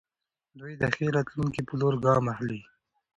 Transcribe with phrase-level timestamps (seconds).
[0.59, 2.61] دوی د ښې راتلونکې په لور ګام اخلي.